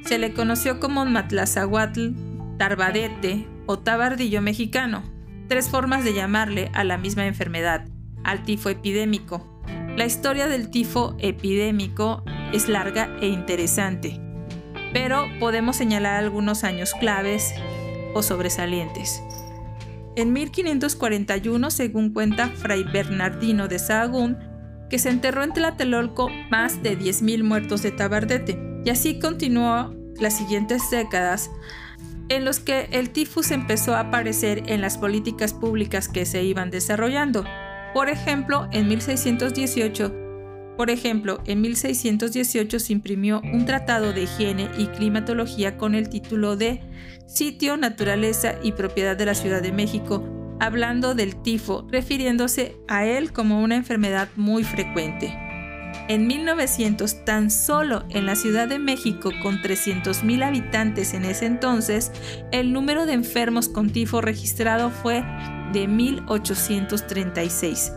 Se 0.05 0.17
le 0.17 0.33
conoció 0.33 0.79
como 0.79 1.05
matlazahuatl, 1.05 2.13
tarbadete 2.57 3.45
o 3.67 3.77
tabardillo 3.77 4.41
mexicano, 4.41 5.03
tres 5.47 5.69
formas 5.69 6.03
de 6.03 6.15
llamarle 6.15 6.71
a 6.73 6.83
la 6.83 6.97
misma 6.97 7.27
enfermedad, 7.27 7.85
al 8.23 8.43
tifo 8.43 8.69
epidémico. 8.69 9.61
La 9.95 10.05
historia 10.05 10.47
del 10.47 10.71
tifo 10.71 11.15
epidémico 11.19 12.23
es 12.53 12.69
larga 12.69 13.15
e 13.21 13.27
interesante, 13.27 14.19
pero 14.93 15.27
podemos 15.39 15.75
señalar 15.75 16.15
algunos 16.15 16.63
años 16.63 16.93
claves 16.99 17.53
o 18.15 18.23
sobresalientes. 18.23 19.21
En 20.15 20.31
1541, 20.33 21.71
según 21.71 22.13
cuenta 22.13 22.49
Fray 22.49 22.83
Bernardino 22.83 23.67
de 23.67 23.79
Sahagún, 23.79 24.37
que 24.89 24.99
se 24.99 25.09
enterró 25.09 25.43
en 25.43 25.53
Tlatelolco 25.53 26.29
más 26.51 26.83
de 26.83 26.97
10.000 26.97 27.43
muertos 27.43 27.81
de 27.81 27.91
tabardete, 27.91 28.59
y 28.85 28.89
así 28.89 29.19
continuó 29.19 29.95
las 30.19 30.37
siguientes 30.37 30.83
décadas 30.91 31.49
en 32.29 32.45
los 32.45 32.59
que 32.59 32.87
el 32.91 33.09
tifus 33.09 33.51
empezó 33.51 33.95
a 33.95 34.01
aparecer 34.01 34.63
en 34.67 34.81
las 34.81 34.97
políticas 34.97 35.53
públicas 35.53 36.07
que 36.07 36.25
se 36.25 36.43
iban 36.43 36.69
desarrollando. 36.69 37.43
Por 37.93 38.09
ejemplo, 38.09 38.67
en 38.71 38.87
1618 38.87 40.22
por 40.77 40.89
ejemplo, 40.89 41.41
en 41.45 41.61
1618 41.61 42.79
se 42.79 42.93
imprimió 42.93 43.41
un 43.41 43.65
tratado 43.65 44.11
de 44.11 44.23
higiene 44.23 44.69
y 44.77 44.87
climatología 44.87 45.77
con 45.77 45.93
el 45.93 46.09
título 46.09 46.55
de 46.55 46.81
Sitio, 47.27 47.77
Naturaleza 47.77 48.55
y 48.63 48.71
Propiedad 48.71 49.15
de 49.15 49.25
la 49.25 49.35
Ciudad 49.35 49.61
de 49.61 49.71
México, 49.71 50.23
hablando 50.59 51.13
del 51.13 51.41
tifo, 51.41 51.85
refiriéndose 51.91 52.75
a 52.87 53.05
él 53.05 53.31
como 53.31 53.61
una 53.61 53.75
enfermedad 53.75 54.29
muy 54.35 54.63
frecuente. 54.63 55.37
En 56.09 56.27
1900, 56.27 57.23
tan 57.23 57.49
solo 57.49 58.03
en 58.09 58.25
la 58.25 58.35
Ciudad 58.35 58.67
de 58.67 58.79
México, 58.79 59.31
con 59.41 59.61
300.000 59.61 60.43
habitantes 60.43 61.13
en 61.13 61.23
ese 61.23 61.45
entonces, 61.45 62.11
el 62.51 62.73
número 62.73 63.05
de 63.05 63.13
enfermos 63.13 63.69
con 63.69 63.89
tifo 63.89 64.21
registrado 64.21 64.89
fue 64.89 65.23
de 65.71 65.87
1836. 65.87 67.93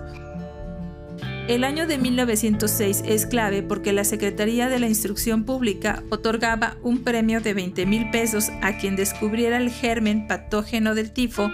El 1.48 1.62
año 1.62 1.86
de 1.86 1.96
1906 1.96 3.04
es 3.06 3.24
clave 3.24 3.62
porque 3.62 3.92
la 3.92 4.02
Secretaría 4.02 4.68
de 4.68 4.80
la 4.80 4.88
Instrucción 4.88 5.44
Pública 5.44 6.02
otorgaba 6.10 6.76
un 6.82 7.04
premio 7.04 7.40
de 7.40 7.54
20 7.54 7.86
mil 7.86 8.10
pesos 8.10 8.50
a 8.62 8.76
quien 8.78 8.96
descubriera 8.96 9.56
el 9.56 9.70
germen 9.70 10.26
patógeno 10.26 10.96
del 10.96 11.12
tifo 11.12 11.48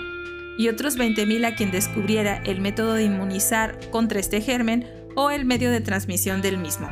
y 0.57 0.69
otros 0.69 0.97
20 0.97 1.27
mil 1.27 1.45
a 1.45 1.55
quien 1.55 1.71
descubriera 1.71 2.39
el 2.39 2.63
método 2.63 2.95
de 2.95 3.05
inmunizar 3.05 3.79
contra 3.91 4.19
este 4.19 4.41
germen 4.41 4.87
o 5.15 5.31
el 5.31 5.45
medio 5.45 5.71
de 5.71 5.83
transmisión 5.83 6.41
del 6.41 6.57
mismo. 6.57 6.89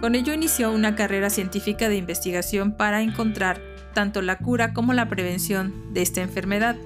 Con 0.00 0.14
ello 0.14 0.32
inició 0.32 0.70
una 0.70 0.94
carrera 0.94 1.30
científica 1.30 1.88
de 1.88 1.96
investigación 1.96 2.76
para 2.76 3.02
encontrar 3.02 3.60
tanto 3.92 4.22
la 4.22 4.38
cura 4.38 4.72
como 4.72 4.92
la 4.92 5.08
prevención 5.08 5.92
de 5.92 6.02
esta 6.02 6.22
enfermedad. 6.22 6.76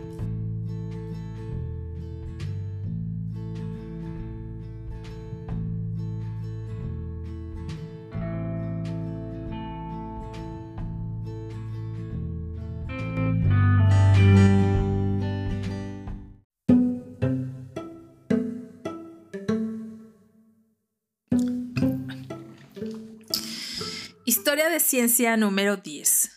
Historia 24.48 24.70
de 24.70 24.80
ciencia 24.80 25.36
número 25.36 25.76
10. 25.76 26.30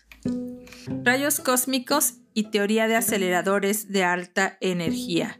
Rayos 1.01 1.39
cósmicos 1.39 2.15
y 2.34 2.51
teoría 2.51 2.89
de 2.89 2.98
aceleradores 2.98 3.88
de 3.88 4.03
alta 4.03 4.58
energía. 4.60 5.39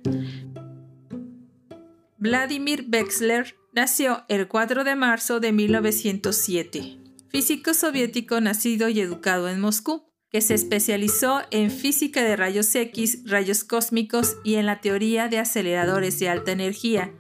Vladimir 2.18 2.88
Wexler 2.90 3.58
nació 3.74 4.24
el 4.30 4.48
4 4.48 4.86
de 4.86 4.96
marzo 4.96 5.42
de 5.42 5.52
1907, 5.52 6.98
físico 7.28 7.74
soviético 7.74 8.40
nacido 8.40 8.88
y 8.88 9.02
educado 9.02 9.50
en 9.50 9.60
Moscú, 9.60 10.10
que 10.30 10.40
se 10.40 10.54
especializó 10.54 11.42
en 11.52 11.72
física 11.72 12.24
de 12.24 12.38
rayos 12.38 12.74
X, 12.74 13.24
rayos 13.26 13.66
cósmicos 13.66 14.38
y 14.46 14.56
en 14.56 14.66
la 14.66 14.80
teoría 14.80 15.28
de 15.28 15.40
aceleradores 15.40 16.20
de 16.20 16.30
alta 16.30 16.54
energía 16.54 17.12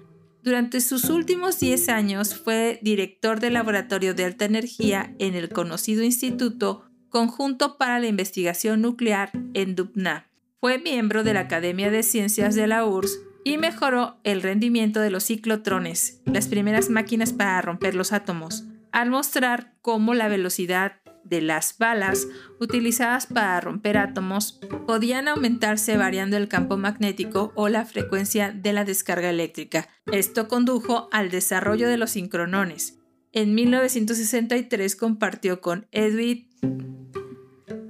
durante 0.44 0.82
sus 0.82 1.10
últimos 1.10 1.60
10 1.60 1.90
años 1.90 2.36
fue 2.36 2.80
director 2.82 3.40
del 3.40 3.54
Laboratorio 3.54 4.14
de 4.14 4.26
Alta 4.26 4.46
Energía 4.46 5.14
en 5.20 5.36
el 5.36 5.50
conocido 5.50 6.04
Instituto 6.04 6.86
Conjunto 7.10 7.78
para 7.78 8.00
la 8.00 8.08
Investigación 8.08 8.82
Nuclear 8.82 9.32
en 9.54 9.76
Dubna. 9.76 10.28
Fue 10.60 10.80
miembro 10.80 11.24
de 11.24 11.34
la 11.34 11.42
Academia 11.42 11.92
de 11.92 12.04
Ciencias 12.04 12.56
de 12.56 12.68
la 12.68 12.86
URSS 12.86 13.20
y 13.44 13.58
mejoró 13.58 14.20
el 14.24 14.42
rendimiento 14.42 15.00
de 15.00 15.10
los 15.10 15.26
ciclotrones, 15.26 16.22
las 16.26 16.48
primeras 16.48 16.90
máquinas 16.90 17.34
para 17.34 17.62
romper 17.62 17.96
los 17.96 18.14
átomos, 18.14 18.66
al 18.92 19.10
mostrar 19.10 19.74
cómo 19.82 20.14
la 20.14 20.28
velocidad 20.28 21.01
de 21.24 21.42
las 21.42 21.78
balas 21.78 22.28
utilizadas 22.60 23.28
para 23.28 23.60
romper 23.62 23.98
átomos 23.98 24.60
podían 24.86 25.28
aumentarse 25.28 25.98
variando 25.98 26.38
el 26.38 26.48
campo 26.48 26.78
magnético 26.78 27.52
o 27.56 27.70
la 27.70 27.86
frecuencia 27.86 28.52
de 28.52 28.74
la 28.74 28.86
descarga 28.86 29.30
eléctrica. 29.30 29.88
Esto 30.12 30.48
condujo 30.48 31.10
al 31.12 31.30
desarrollo 31.30 31.88
de 31.88 31.98
los 31.98 32.12
sincronones. 32.12 33.00
En 33.32 33.56
1963 33.56 34.96
compartió 34.96 35.62
con 35.62 35.88
Edwin 35.92 36.50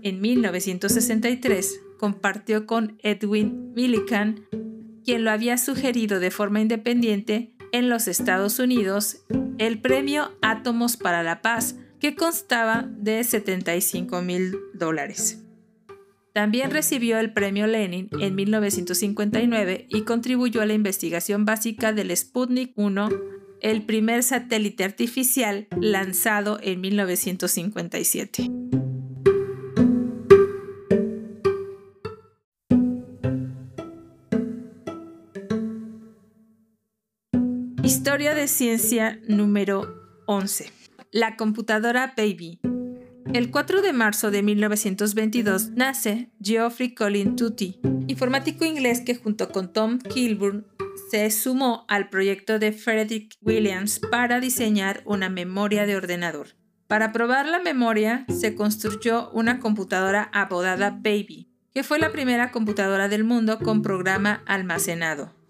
en 0.03 0.19
1963 0.19 1.81
compartió 1.97 2.65
con 2.65 2.97
Edwin 3.03 3.71
Millikan, 3.75 4.47
quien 5.03 5.23
lo 5.23 5.31
había 5.31 5.57
sugerido 5.57 6.19
de 6.19 6.31
forma 6.31 6.59
independiente 6.59 7.53
en 7.71 7.89
los 7.89 8.07
Estados 8.07 8.57
Unidos, 8.57 9.23
el 9.59 9.79
premio 9.79 10.31
Átomos 10.41 10.97
para 10.97 11.21
la 11.21 11.43
Paz, 11.43 11.75
que 12.01 12.15
constaba 12.15 12.89
de 12.97 13.23
75 13.23 14.23
mil 14.23 14.57
dólares. 14.73 15.39
También 16.33 16.71
recibió 16.71 17.19
el 17.19 17.31
premio 17.31 17.67
Lenin 17.67 18.09
en 18.19 18.33
1959 18.35 19.85
y 19.87 20.01
contribuyó 20.01 20.61
a 20.61 20.65
la 20.65 20.73
investigación 20.73 21.45
básica 21.45 21.93
del 21.93 22.15
Sputnik 22.17 22.73
1, 22.75 23.09
el 23.61 23.85
primer 23.85 24.23
satélite 24.23 24.83
artificial 24.83 25.67
lanzado 25.79 26.57
en 26.63 26.81
1957. 26.81 28.49
Historia 37.83 38.33
de 38.33 38.47
ciencia 38.47 39.19
número 39.27 40.23
11 40.25 40.81
la 41.11 41.35
computadora 41.35 42.13
Baby. 42.15 42.59
El 43.33 43.51
4 43.51 43.81
de 43.81 43.93
marzo 43.93 44.31
de 44.31 44.43
1922 44.43 45.71
nace 45.71 46.31
Geoffrey 46.41 46.93
Colin 46.93 47.35
Tutti, 47.35 47.79
informático 48.07 48.65
inglés 48.65 49.01
que 49.01 49.15
junto 49.15 49.49
con 49.49 49.73
Tom 49.73 49.99
Kilburn 49.99 50.65
se 51.09 51.29
sumó 51.31 51.85
al 51.89 52.09
proyecto 52.09 52.59
de 52.59 52.71
Frederick 52.71 53.35
Williams 53.41 53.99
para 53.99 54.39
diseñar 54.39 55.01
una 55.05 55.29
memoria 55.29 55.85
de 55.85 55.97
ordenador. 55.97 56.55
Para 56.87 57.11
probar 57.11 57.45
la 57.45 57.59
memoria 57.59 58.25
se 58.29 58.55
construyó 58.55 59.29
una 59.31 59.59
computadora 59.59 60.29
apodada 60.33 60.91
Baby, 60.91 61.49
que 61.73 61.83
fue 61.83 61.99
la 61.99 62.11
primera 62.11 62.51
computadora 62.51 63.09
del 63.09 63.23
mundo 63.23 63.59
con 63.59 63.81
programa 63.81 64.43
almacenado. 64.45 65.40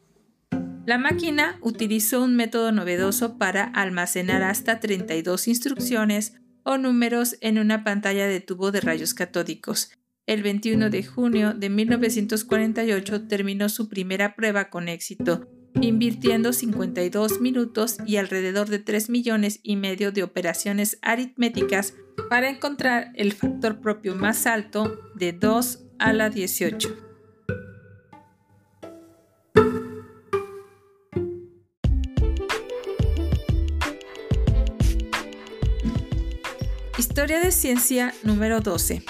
La 0.85 0.97
máquina 0.97 1.59
utilizó 1.61 2.23
un 2.23 2.35
método 2.35 2.71
novedoso 2.71 3.37
para 3.37 3.63
almacenar 3.63 4.41
hasta 4.41 4.79
32 4.79 5.47
instrucciones 5.47 6.33
o 6.63 6.77
números 6.77 7.37
en 7.41 7.59
una 7.59 7.83
pantalla 7.83 8.27
de 8.27 8.39
tubo 8.39 8.71
de 8.71 8.81
rayos 8.81 9.13
catódicos. 9.13 9.91
El 10.25 10.41
21 10.41 10.89
de 10.89 11.03
junio 11.03 11.53
de 11.53 11.69
1948 11.69 13.27
terminó 13.27 13.69
su 13.69 13.89
primera 13.89 14.35
prueba 14.35 14.69
con 14.69 14.87
éxito, 14.87 15.47
invirtiendo 15.81 16.51
52 16.51 17.41
minutos 17.41 17.97
y 18.05 18.17
alrededor 18.17 18.69
de 18.69 18.79
3 18.79 19.09
millones 19.09 19.59
y 19.61 19.75
medio 19.75 20.11
de 20.11 20.23
operaciones 20.23 20.97
aritméticas 21.03 21.93
para 22.29 22.49
encontrar 22.49 23.11
el 23.15 23.33
factor 23.33 23.81
propio 23.81 24.15
más 24.15 24.47
alto 24.47 24.99
de 25.15 25.33
2 25.33 25.85
a 25.99 26.13
la 26.13 26.29
18. 26.29 27.10
Historia 37.21 37.39
de 37.39 37.51
ciencia 37.51 38.15
número 38.23 38.61
12. 38.61 39.03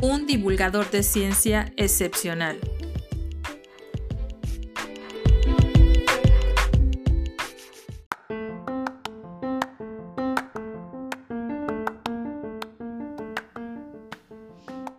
Un 0.00 0.26
divulgador 0.26 0.90
de 0.90 1.02
ciencia 1.02 1.70
excepcional. 1.76 2.58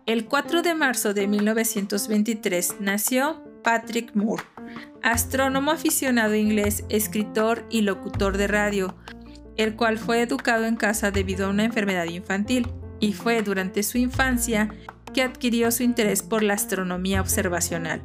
El 0.06 0.26
4 0.26 0.62
de 0.62 0.74
marzo 0.74 1.14
de 1.14 1.26
1923 1.26 2.76
nació 2.78 3.42
Patrick 3.64 4.14
Moore, 4.14 4.44
astrónomo 5.02 5.72
aficionado 5.72 6.36
inglés, 6.36 6.84
escritor 6.90 7.66
y 7.70 7.80
locutor 7.80 8.36
de 8.36 8.46
radio, 8.46 8.94
el 9.56 9.76
cual 9.76 9.98
fue 9.98 10.20
educado 10.22 10.66
en 10.66 10.76
casa 10.76 11.10
debido 11.10 11.46
a 11.46 11.50
una 11.50 11.64
enfermedad 11.64 12.06
infantil, 12.06 12.68
y 13.00 13.12
fue 13.12 13.42
durante 13.42 13.82
su 13.82 13.98
infancia 13.98 14.70
que 15.12 15.22
adquirió 15.22 15.70
su 15.70 15.82
interés 15.82 16.22
por 16.22 16.42
la 16.42 16.54
astronomía 16.54 17.20
observacional. 17.20 18.02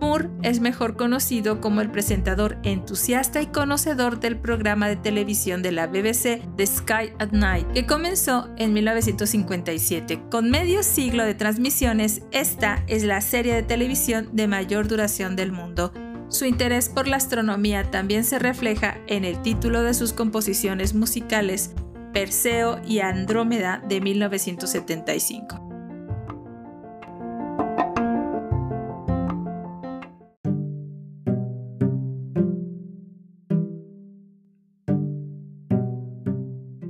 Moore 0.00 0.30
es 0.42 0.58
mejor 0.58 0.96
conocido 0.96 1.60
como 1.60 1.80
el 1.80 1.88
presentador 1.88 2.58
entusiasta 2.64 3.40
y 3.40 3.46
conocedor 3.46 4.18
del 4.18 4.36
programa 4.36 4.88
de 4.88 4.96
televisión 4.96 5.62
de 5.62 5.70
la 5.70 5.86
BBC 5.86 6.42
The 6.56 6.66
Sky 6.66 7.12
at 7.20 7.30
Night, 7.30 7.68
que 7.72 7.86
comenzó 7.86 8.50
en 8.56 8.72
1957. 8.72 10.24
Con 10.28 10.50
medio 10.50 10.82
siglo 10.82 11.24
de 11.24 11.34
transmisiones, 11.34 12.22
esta 12.32 12.82
es 12.88 13.04
la 13.04 13.20
serie 13.20 13.54
de 13.54 13.62
televisión 13.62 14.28
de 14.32 14.48
mayor 14.48 14.88
duración 14.88 15.36
del 15.36 15.52
mundo 15.52 15.92
su 16.32 16.46
interés 16.46 16.88
por 16.88 17.06
la 17.06 17.16
astronomía 17.16 17.90
también 17.90 18.24
se 18.24 18.38
refleja 18.38 18.98
en 19.06 19.24
el 19.24 19.42
título 19.42 19.82
de 19.82 19.92
sus 19.92 20.14
composiciones 20.14 20.94
musicales, 20.94 21.72
Perseo 22.14 22.80
y 22.86 23.00
Andrómeda 23.00 23.82
de 23.86 24.00
1975. 24.00 25.68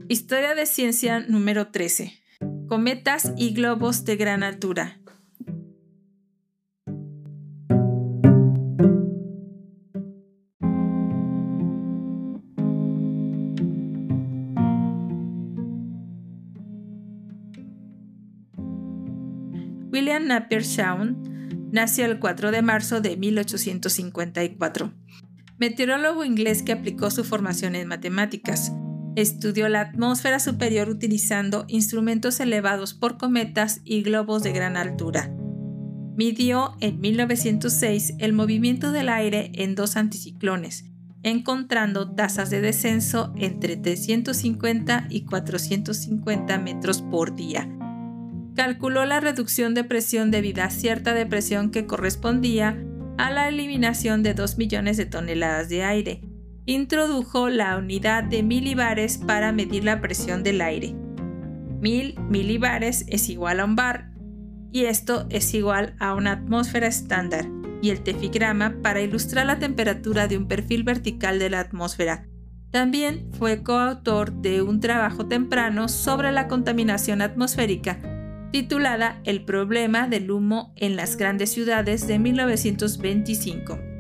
Historia 0.09 0.55
de 0.55 0.67
ciencia 0.67 1.21
número 1.21 1.69
13. 1.69 2.13
Cometas 2.69 3.33
y 3.37 3.55
globos 3.55 4.05
de 4.05 4.17
gran 4.17 4.43
altura. 4.43 5.02
William 20.03 20.27
Napier 20.27 20.65
Shawn 20.65 21.71
nació 21.71 22.07
el 22.07 22.19
4 22.19 22.51
de 22.51 22.61
marzo 22.61 23.01
de 23.01 23.17
1854. 23.17 24.93
Meteorólogo 25.59 26.25
inglés 26.25 26.65
que 26.65 26.73
aplicó 26.73 27.09
su 27.13 27.23
formación 27.23 27.77
en 27.77 27.87
matemáticas. 27.87 28.73
Estudió 29.15 29.69
la 29.69 29.81
atmósfera 29.83 30.41
superior 30.41 30.89
utilizando 30.89 31.67
instrumentos 31.69 32.41
elevados 32.41 32.95
por 32.95 33.17
cometas 33.17 33.81
y 33.85 34.03
globos 34.03 34.43
de 34.43 34.51
gran 34.51 34.77
altura. 34.77 35.33
Midió 36.17 36.73
en 36.81 36.99
1906 36.99 38.15
el 38.19 38.33
movimiento 38.33 38.91
del 38.91 39.09
aire 39.09 39.53
en 39.55 39.77
dos 39.77 39.95
anticiclones, 39.97 40.87
encontrando 41.23 42.13
tasas 42.13 42.51
de 42.51 42.61
descenso 42.61 43.33
entre 43.37 43.77
350 43.77 45.07
y 45.11 45.27
450 45.27 46.59
metros 46.59 47.03
por 47.03 47.37
día. 47.37 47.69
Calculó 48.55 49.05
la 49.05 49.21
reducción 49.21 49.75
de 49.75 49.85
presión 49.85 50.31
debido 50.31 50.63
a 50.63 50.71
cierta 50.71 51.15
depresión 51.15 51.71
que 51.71 51.87
correspondía 51.87 52.83
a 53.19 53.31
la 53.31 53.49
eliminación 53.49 54.23
de 54.23 54.35
2 54.35 54.59
millones 54.59 54.97
de 54.97 55.07
toneladas 55.07 55.69
de 55.69 55.85
aire. 55.85 56.21
Introdujo 56.67 57.49
la 57.49 57.77
unidad 57.77 58.25
de 58.25 58.43
milibares 58.43 59.19
para 59.19 59.53
medir 59.53 59.85
la 59.85 60.01
presión 60.01 60.43
del 60.43 60.61
aire. 60.61 60.95
1000 61.81 62.21
milibares 62.29 63.05
es 63.09 63.29
igual 63.29 63.61
a 63.61 63.65
un 63.65 63.75
bar 63.75 64.13
y 64.73 64.87
esto 64.87 65.27
es 65.29 65.53
igual 65.55 65.95
a 66.01 66.15
una 66.15 66.33
atmósfera 66.33 66.87
estándar, 66.87 67.47
y 67.83 67.91
el 67.91 68.03
tefigrama 68.03 68.77
para 68.83 69.03
ilustrar 69.03 69.47
la 69.47 69.59
temperatura 69.59 70.27
de 70.27 70.39
un 70.39 70.49
perfil 70.49 70.83
vertical 70.83 71.39
de 71.39 71.51
la 71.51 71.61
atmósfera. 71.61 72.27
También 72.71 73.29
fue 73.39 73.63
coautor 73.63 74.33
de 74.33 74.63
un 74.63 74.81
trabajo 74.81 75.27
temprano 75.27 75.89
sobre 75.89 76.33
la 76.33 76.49
contaminación 76.49 77.21
atmosférica, 77.21 77.99
titulada 78.53 79.21
El 79.25 79.45
problema 79.45 80.07
del 80.07 80.31
humo 80.31 80.73
en 80.77 80.95
las 80.95 81.17
grandes 81.17 81.51
ciudades 81.51 82.07
de 82.07 82.19
1925. 82.19 83.92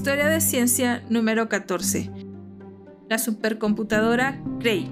Historia 0.00 0.28
de 0.28 0.40
ciencia 0.40 1.04
número 1.10 1.50
14. 1.50 2.10
La 3.10 3.18
supercomputadora 3.18 4.42
Cray. 4.58 4.90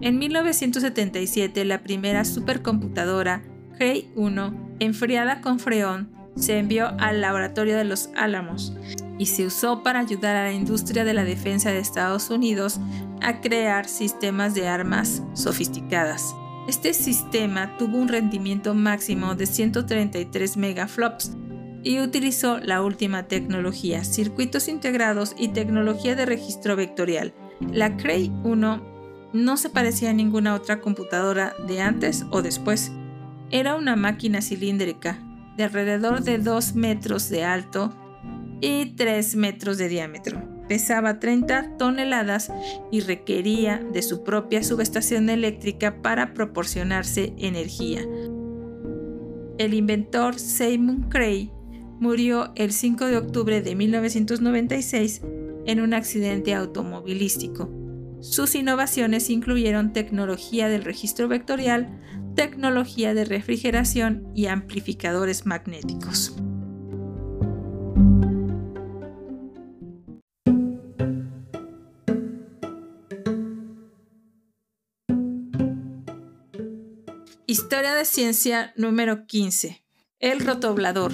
En 0.00 0.18
1977, 0.18 1.64
la 1.64 1.84
primera 1.84 2.24
supercomputadora 2.24 3.44
Cray 3.78 4.10
1, 4.16 4.76
enfriada 4.80 5.40
con 5.40 5.60
freón, 5.60 6.10
se 6.34 6.58
envió 6.58 6.88
al 6.98 7.20
laboratorio 7.20 7.76
de 7.76 7.84
los 7.84 8.10
Álamos 8.16 8.74
y 9.16 9.26
se 9.26 9.46
usó 9.46 9.84
para 9.84 10.00
ayudar 10.00 10.34
a 10.34 10.42
la 10.42 10.52
industria 10.52 11.04
de 11.04 11.14
la 11.14 11.22
defensa 11.22 11.70
de 11.70 11.78
Estados 11.78 12.30
Unidos 12.30 12.80
a 13.22 13.40
crear 13.40 13.86
sistemas 13.86 14.56
de 14.56 14.66
armas 14.66 15.22
sofisticadas. 15.34 16.34
Este 16.66 16.94
sistema 16.94 17.76
tuvo 17.78 17.98
un 17.98 18.08
rendimiento 18.08 18.74
máximo 18.74 19.36
de 19.36 19.46
133 19.46 20.56
megaflops, 20.56 21.36
y 21.84 22.00
utilizó 22.00 22.58
la 22.58 22.82
última 22.82 23.28
tecnología, 23.28 24.04
circuitos 24.04 24.68
integrados 24.68 25.34
y 25.38 25.48
tecnología 25.48 26.16
de 26.16 26.26
registro 26.26 26.74
vectorial. 26.74 27.34
La 27.70 27.96
Cray 27.96 28.32
1 28.42 29.30
no 29.34 29.56
se 29.56 29.68
parecía 29.68 30.10
a 30.10 30.14
ninguna 30.14 30.54
otra 30.54 30.80
computadora 30.80 31.54
de 31.68 31.82
antes 31.82 32.24
o 32.30 32.40
después. 32.40 32.90
Era 33.50 33.76
una 33.76 33.96
máquina 33.96 34.40
cilíndrica 34.40 35.18
de 35.56 35.64
alrededor 35.64 36.22
de 36.22 36.38
2 36.38 36.74
metros 36.74 37.28
de 37.28 37.44
alto 37.44 37.94
y 38.60 38.86
3 38.96 39.36
metros 39.36 39.76
de 39.76 39.88
diámetro. 39.88 40.42
Pesaba 40.68 41.20
30 41.20 41.76
toneladas 41.76 42.50
y 42.90 43.00
requería 43.00 43.84
de 43.92 44.00
su 44.00 44.24
propia 44.24 44.64
subestación 44.64 45.28
eléctrica 45.28 46.00
para 46.00 46.32
proporcionarse 46.32 47.34
energía. 47.36 48.00
El 49.58 49.74
inventor 49.74 50.38
Simon 50.38 51.08
Cray 51.10 51.52
murió 52.00 52.52
el 52.56 52.72
5 52.72 53.06
de 53.06 53.16
octubre 53.16 53.62
de 53.62 53.74
1996 53.74 55.22
en 55.66 55.80
un 55.80 55.94
accidente 55.94 56.54
automovilístico. 56.54 57.70
Sus 58.20 58.54
innovaciones 58.54 59.28
incluyeron 59.30 59.92
tecnología 59.92 60.68
del 60.68 60.84
registro 60.84 61.28
vectorial, 61.28 62.00
tecnología 62.34 63.14
de 63.14 63.24
refrigeración 63.24 64.26
y 64.34 64.46
amplificadores 64.46 65.46
magnéticos. 65.46 66.34
Historia 77.46 77.94
de 77.94 78.04
ciencia 78.04 78.72
número 78.74 79.26
15. 79.26 79.84
El 80.18 80.40
rotoblador. 80.40 81.12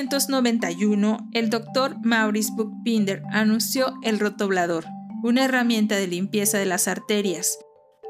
1991, 0.00 1.28
el 1.32 1.50
doctor 1.50 1.96
Maurice 2.02 2.50
Buchbinder 2.56 3.22
anunció 3.32 3.92
el 4.02 4.18
rotoblador, 4.18 4.86
una 5.22 5.44
herramienta 5.44 5.96
de 5.96 6.06
limpieza 6.06 6.56
de 6.56 6.64
las 6.64 6.88
arterias, 6.88 7.58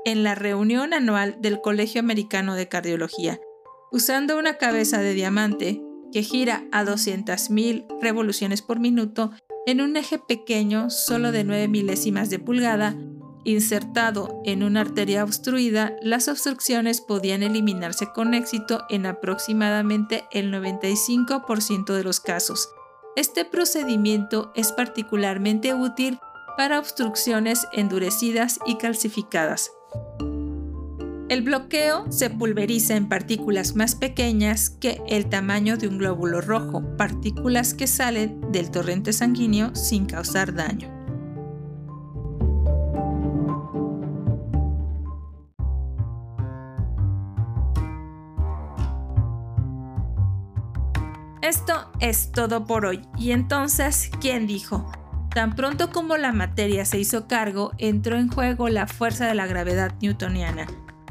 en 0.05 0.23
la 0.23 0.37
reunión 0.37 0.95
anual 0.95 1.39
del 1.41 1.61
Colegio 1.61 2.01
Americano 2.01 2.55
de 2.55 2.69
Cardiología, 2.69 3.41
usando 3.91 4.39
una 4.39 4.55
cabeza 4.55 5.01
de 5.01 5.15
diamante 5.15 5.83
que 6.13 6.23
gira 6.23 6.65
a 6.71 6.85
200.000 6.85 7.87
revoluciones 8.01 8.63
por 8.63 8.79
minuto 8.79 9.33
en 9.67 9.81
un 9.81 9.97
eje 9.97 10.21
pequeño 10.21 10.91
solo 10.91 11.33
de 11.33 11.43
9 11.43 11.67
milésimas 11.67 12.31
de 12.31 12.39
pulgada 12.39 12.97
Insertado 13.45 14.43
en 14.45 14.63
una 14.63 14.83
arteria 14.83 15.25
obstruida, 15.25 15.95
las 16.03 16.29
obstrucciones 16.29 17.01
podían 17.01 17.43
eliminarse 17.43 18.07
con 18.13 18.35
éxito 18.35 18.85
en 18.91 19.07
aproximadamente 19.07 20.25
el 20.31 20.53
95% 20.53 21.95
de 21.95 22.05
los 22.05 22.21
casos. 22.21 22.69
Este 23.17 23.45
procedimiento 23.45 24.53
es 24.55 24.73
particularmente 24.73 25.75
útil 25.75 26.19
para 26.57 26.79
obstrucciones 26.79 27.67
endurecidas 27.73 28.61
y 28.67 28.77
calcificadas. 28.77 29.71
El 31.31 31.43
bloqueo 31.43 32.11
se 32.11 32.29
pulveriza 32.29 32.97
en 32.97 33.09
partículas 33.09 33.77
más 33.77 33.95
pequeñas 33.95 34.69
que 34.69 35.01
el 35.09 35.31
tamaño 35.31 35.77
de 35.77 35.87
un 35.87 35.99
glóbulo 35.99 36.41
rojo, 36.41 36.83
partículas 36.97 37.73
que 37.73 37.87
salen 37.87 38.53
del 38.53 38.71
torrente 38.71 39.13
sanguíneo 39.13 39.75
sin 39.75 40.07
causar 40.07 40.53
daño. 40.55 41.00
Esto 51.51 51.91
es 51.99 52.31
todo 52.31 52.65
por 52.65 52.87
hoy. 52.87 53.03
Y 53.19 53.33
entonces, 53.33 54.13
¿quién 54.21 54.47
dijo? 54.47 54.89
Tan 55.35 55.57
pronto 55.57 55.91
como 55.91 56.17
la 56.17 56.31
materia 56.31 56.85
se 56.85 57.01
hizo 57.01 57.27
cargo, 57.27 57.73
entró 57.77 58.17
en 58.19 58.29
juego 58.29 58.69
la 58.69 58.87
fuerza 58.87 59.27
de 59.27 59.35
la 59.35 59.49
gravedad 59.49 59.93
newtoniana, 60.01 60.69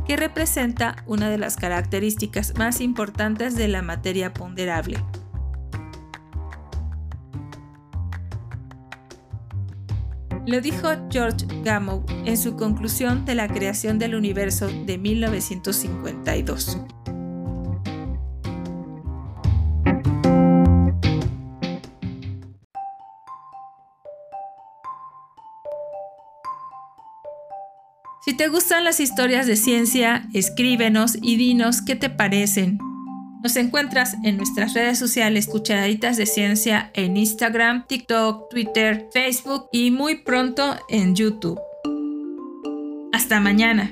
que 0.08 0.15
representa 0.15 0.95
una 1.06 1.30
de 1.30 1.38
las 1.38 1.58
características 1.58 2.54
más 2.58 2.80
importantes 2.80 3.58
de 3.58 3.67
la 3.67 3.82
materia 3.82 4.34
ponderable. 4.34 5.04
Lo 10.47 10.62
dijo 10.62 10.88
George 11.12 11.47
Gamow 11.65 12.06
en 12.23 12.38
su 12.38 12.56
conclusión 12.56 13.25
de 13.25 13.36
la 13.36 13.49
creación 13.49 13.99
del 13.99 14.15
universo 14.15 14.67
de 14.67 14.97
1952. 14.97 16.80
Te 28.39 28.47
gustan 28.47 28.86
las 28.86 29.02
historias 29.02 29.47
de 29.47 29.58
ciencia, 29.58 30.25
escríbenos 30.34 31.17
y 31.21 31.36
dinos 31.36 31.82
qué 31.82 31.97
te 31.97 32.10
parecen. 32.10 32.80
Nos 33.43 33.58
encuentras 33.58 34.15
en 34.23 34.38
nuestras 34.38 34.73
redes 34.73 34.97
sociales 34.97 35.45
Cucharaditas 35.45 36.15
de 36.15 36.25
Ciencia 36.25 36.89
en 36.93 37.17
Instagram, 37.17 37.86
TikTok, 37.86 38.49
Twitter, 38.49 39.10
Facebook 39.12 39.67
y 39.73 39.91
muy 39.91 40.23
pronto 40.23 40.78
en 40.88 41.15
YouTube. 41.15 41.60
Hasta 43.12 43.41
mañana. 43.41 43.91